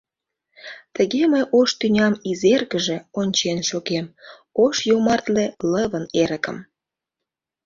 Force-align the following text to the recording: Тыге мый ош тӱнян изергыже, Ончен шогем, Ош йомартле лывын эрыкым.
Тыге 0.95 1.21
мый 1.33 1.43
ош 1.59 1.69
тӱнян 1.79 2.13
изергыже, 2.29 2.97
Ончен 3.19 3.59
шогем, 3.69 4.05
Ош 4.63 4.75
йомартле 4.89 5.45
лывын 5.71 6.05
эрыкым. 6.21 6.57